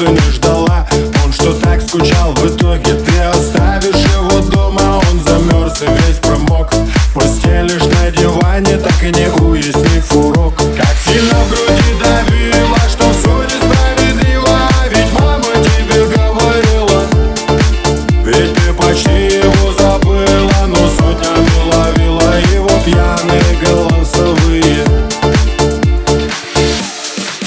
[0.00, 0.86] ты не ждала.
[1.24, 4.98] Он что так скучал, в итоге ты оставишь его дома.
[5.10, 6.72] Он замерз и весь промок.
[7.14, 9.49] Постелишь на диване, так и не уяснив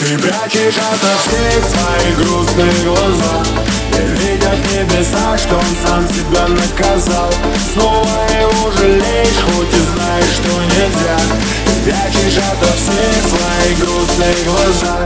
[0.04, 3.42] Ты прячешь ото всех свои грустные глаза.
[3.98, 7.32] И видят небеса, что он сам себя наказал.
[7.74, 11.18] Снова его жалеешь, хоть и знаешь, что нельзя.
[11.66, 15.00] Ты прячешь ото всех свои грустные глаза.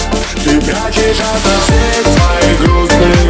[0.44, 3.28] Ты прячешь ото всех свои грустные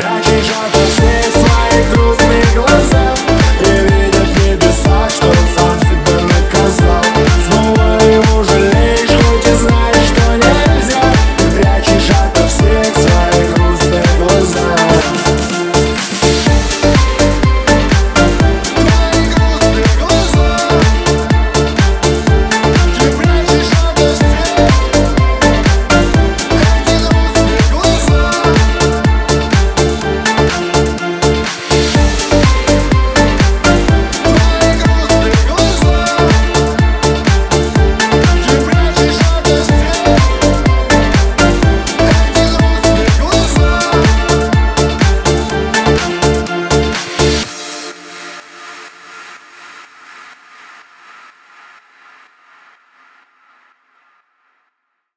[0.00, 0.37] pra